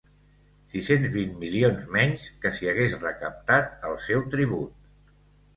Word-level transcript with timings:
Sis-cents 0.71 1.11
vint 1.15 1.35
milions 1.43 1.83
menys 1.97 2.25
que 2.45 2.53
si 2.57 2.71
hagués 2.73 2.97
recaptat 3.05 3.87
el 3.91 3.97
seu 4.07 4.25
tribut. 4.35 4.93